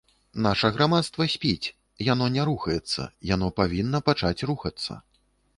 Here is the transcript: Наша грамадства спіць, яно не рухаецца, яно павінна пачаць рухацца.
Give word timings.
Наша 0.45 0.69
грамадства 0.77 1.27
спіць, 1.33 1.73
яно 2.07 2.31
не 2.37 2.47
рухаецца, 2.51 3.01
яно 3.35 3.53
павінна 3.63 4.05
пачаць 4.09 4.37
рухацца. 4.53 5.03